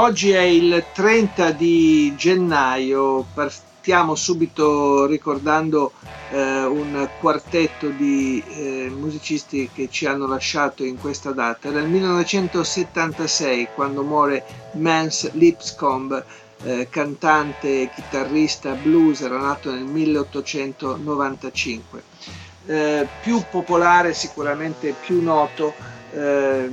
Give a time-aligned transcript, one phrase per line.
[0.00, 5.92] Oggi è il 30 di gennaio, partiamo subito ricordando
[6.30, 11.68] eh, un quartetto di eh, musicisti che ci hanno lasciato in questa data.
[11.68, 14.42] Era il 1976 quando muore
[14.76, 16.24] Mance Lipscomb,
[16.62, 22.02] eh, cantante e chitarrista blues, era nato nel 1895.
[22.64, 25.74] Eh, più popolare, sicuramente più noto,
[26.14, 26.70] eh,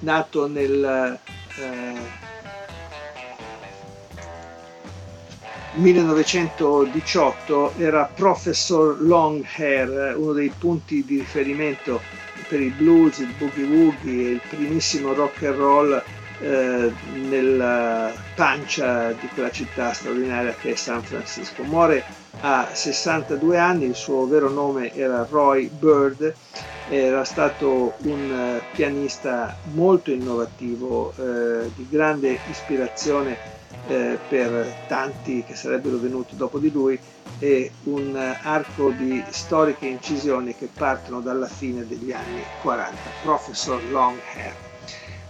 [0.00, 1.20] nato nel
[5.76, 12.00] 1918 era Professor Longhair, uno dei punti di riferimento
[12.48, 16.02] per il blues, il boogie woogie e il primissimo rock and roll
[16.40, 21.62] eh, nella pancia di quella città straordinaria che è San Francisco.
[21.62, 22.04] Muore
[22.40, 26.34] a 62 anni, il suo vero nome era Roy Bird,
[26.88, 33.55] era stato un eh, pianista molto innovativo, eh, di grande ispirazione
[33.88, 36.98] eh, per tanti che sarebbero venuti dopo di lui
[37.38, 44.54] e un arco di storiche incisioni che partono dalla fine degli anni 40, Professor Longhair.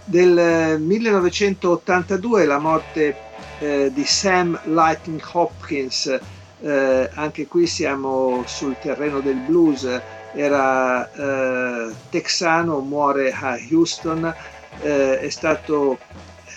[0.03, 3.15] Del 1982 la morte
[3.59, 6.19] eh, di Sam Lightning Hopkins,
[6.61, 10.01] eh, anche qui siamo sul terreno del blues,
[10.33, 14.33] era eh, texano, muore a Houston,
[14.81, 15.97] eh, è stato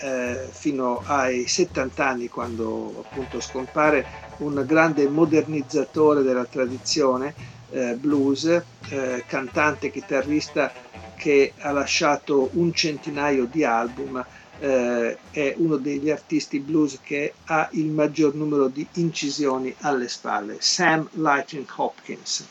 [0.01, 4.05] eh, fino ai 70 anni quando appunto scompare
[4.37, 7.35] un grande modernizzatore della tradizione
[7.69, 8.45] eh, blues,
[8.89, 10.73] eh, cantante, chitarrista
[11.15, 14.25] che ha lasciato un centinaio di album,
[14.57, 20.57] eh, è uno degli artisti blues che ha il maggior numero di incisioni alle spalle,
[20.59, 22.47] Sam Lightning Hopkins.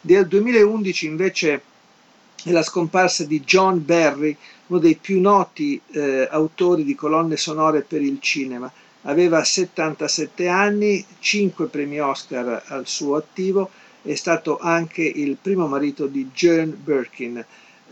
[0.00, 1.62] Del 2011 invece
[2.50, 4.36] la scomparsa di John Barry,
[4.66, 8.72] uno dei più noti eh, autori di colonne sonore per il cinema.
[9.02, 13.70] Aveva 77 anni, 5 premi Oscar al suo attivo,
[14.02, 17.44] è stato anche il primo marito di Jane Birkin.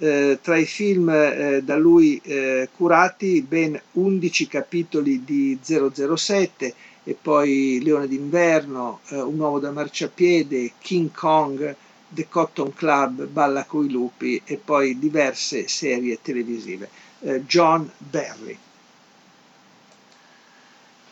[0.02, 6.74] Eh, tra i film eh, da lui eh, curati ben 11 capitoli di 007
[7.04, 11.76] e poi Leone d'inverno, eh, Un uomo da marciapiede, King Kong,
[12.12, 16.88] The Cotton Club, Balla coi lupi e poi diverse serie televisive.
[17.20, 18.58] Eh, John Barry.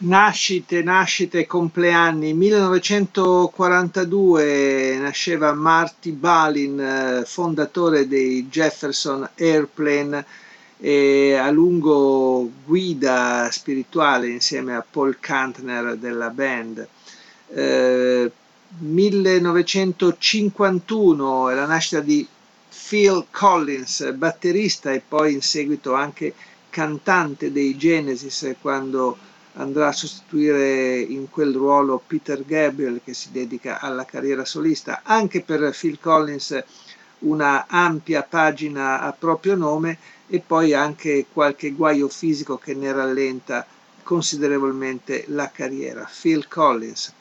[0.01, 2.33] Nascite, nascite, compleanni.
[2.33, 10.25] 1942 nasceva Marty Balin, eh, fondatore dei Jefferson Airplane
[10.79, 16.87] e a lungo guida spirituale insieme a Paul Kantner della band.
[17.49, 18.31] Eh,
[18.71, 22.29] 1951 è la nascita di
[22.69, 26.35] Phil Collins, batterista e poi in seguito anche
[26.69, 29.17] cantante dei Genesis quando
[29.55, 35.01] andrà a sostituire in quel ruolo Peter Gabriel che si dedica alla carriera solista.
[35.03, 36.63] Anche per Phil Collins
[37.21, 39.99] una ampia pagina a proprio nome
[40.29, 43.67] e poi anche qualche guaio fisico che ne rallenta
[44.03, 46.07] considerevolmente la carriera.
[46.21, 47.15] Phil Collins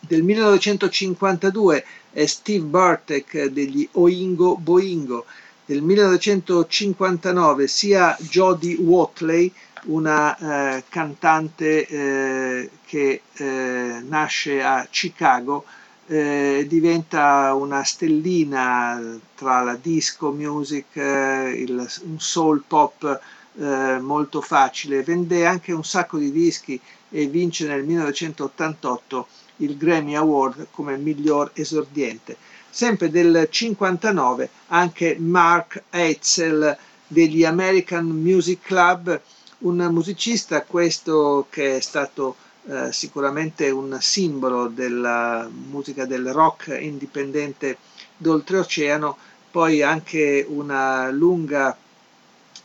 [0.00, 5.26] del 1952 è Steve Bartek degli Oingo Boingo,
[5.64, 9.52] del 1959 sia Jodie Watley,
[9.86, 10.36] una
[10.76, 15.64] eh, cantante eh, che eh, nasce a Chicago,
[16.06, 23.20] eh, diventa una stellina tra la disco music, eh, il, un soul pop
[23.58, 29.26] eh, molto facile, vende anche un sacco di dischi e vince nel 1988
[29.56, 32.36] il Grammy Award come miglior esordiente.
[32.70, 36.76] Sempre del 59 anche Mark Eitzel
[37.06, 39.20] degli American Music Club,
[39.58, 42.36] un musicista questo che è stato
[42.68, 47.78] eh, sicuramente un simbolo della musica del rock indipendente
[48.16, 49.16] d'oltreoceano,
[49.50, 51.76] poi anche una lunga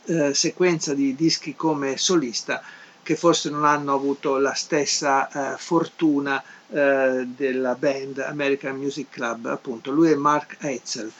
[0.04, 2.62] eh, sequenza di dischi come solista
[3.02, 9.46] che forse non hanno avuto la stessa eh, fortuna eh, della band American Music Club,
[9.46, 11.10] appunto, lui è Mark Eitzel.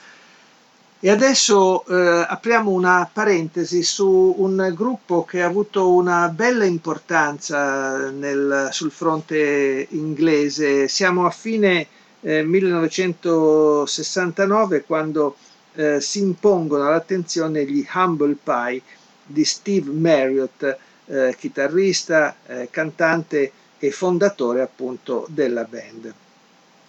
[0.99, 8.09] E adesso eh, apriamo una parentesi su un gruppo che ha avuto una bella importanza
[8.09, 10.87] nel, sul fronte inglese.
[10.87, 11.87] Siamo a fine
[12.21, 15.35] eh, 1969 quando
[15.75, 18.81] eh, si impongono all'attenzione gli Humble Pie
[19.25, 23.51] di Steve Marriott, eh, chitarrista, eh, cantante
[23.83, 26.13] e fondatore appunto della band.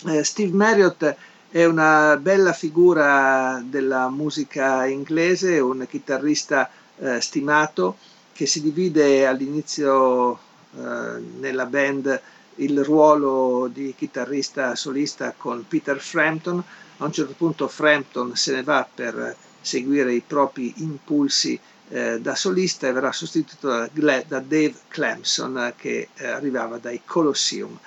[0.06, 1.16] Eh, Steve Marriott
[1.50, 7.96] è una bella figura della musica inglese, un chitarrista eh, stimato
[8.32, 10.38] che si divide all'inizio
[10.76, 12.20] eh, nella band
[12.56, 16.62] il ruolo di chitarrista solista con Peter Frampton.
[16.98, 21.58] A un certo punto Frampton se ne va per seguire i propri impulsi
[21.94, 23.88] eh, da solista e verrà sostituito da,
[24.26, 27.78] da Dave Clemson che eh, arrivava dai Colosseum.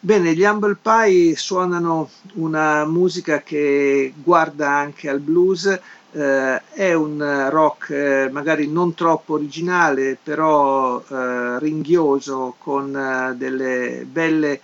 [0.00, 5.64] Bene, gli Humble Pie suonano una musica che guarda anche al blues,
[6.12, 14.60] eh, è un rock eh, magari non troppo originale, però eh, ringhioso con delle belle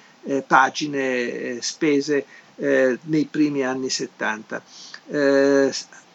[0.46, 2.26] pagine spese
[2.56, 4.62] nei primi anni 70.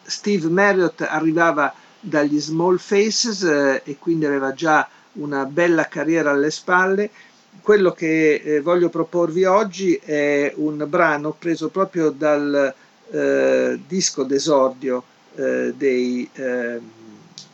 [0.03, 1.73] Steve Marriott arrivava
[2.05, 3.43] dagli Small Faces
[3.83, 7.09] e quindi aveva già una bella carriera alle spalle
[7.61, 12.73] quello che eh, voglio proporvi oggi è un brano preso proprio dal
[13.11, 15.03] eh, disco d'esordio
[15.35, 16.91] eh, dei, ehm,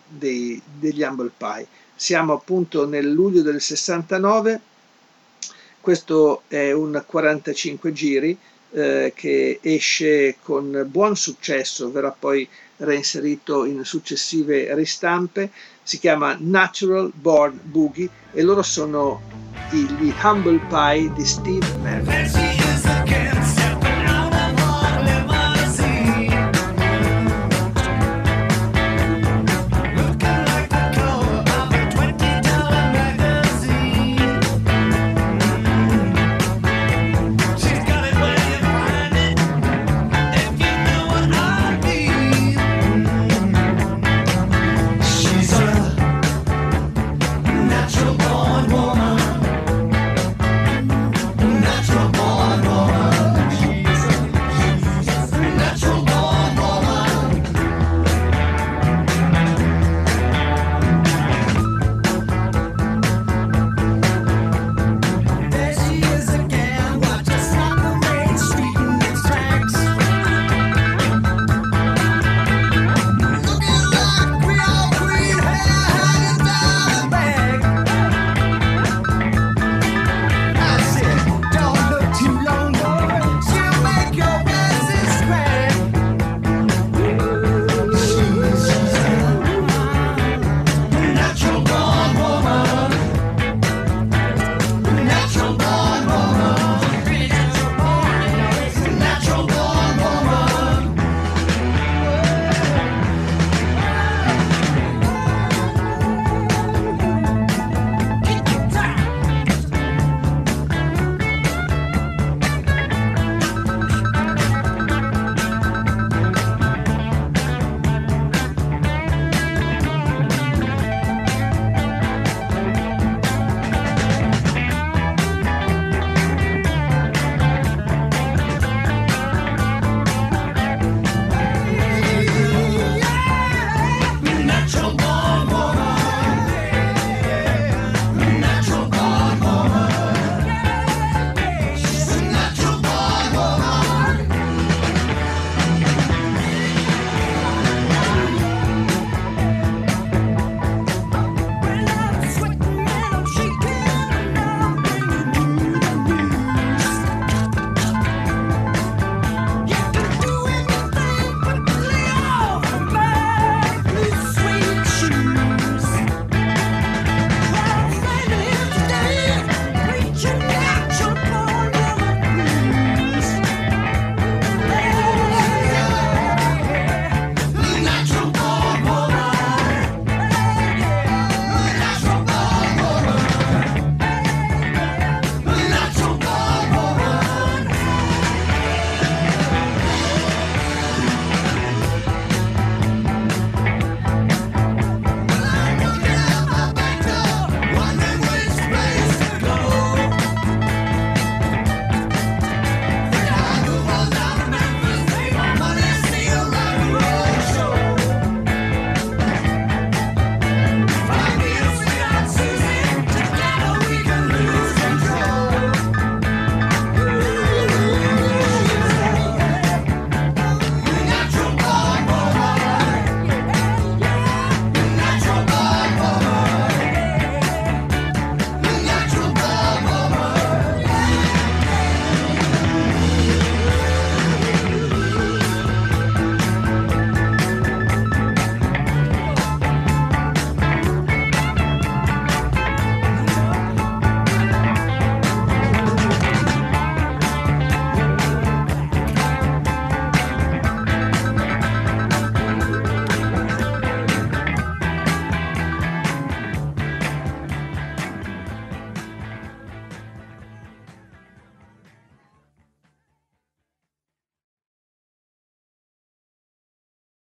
[0.07, 1.67] dei, degli Humble Pie.
[1.95, 4.59] Siamo appunto nel luglio del 69,
[5.79, 8.37] questo è un 45 giri
[8.71, 12.47] eh, che esce con buon successo, verrà poi
[12.77, 15.51] reinserito in successive ristampe,
[15.83, 19.21] si chiama Natural Born Boogie e loro sono
[19.71, 22.50] gli Humble Pie di Steve Merritt.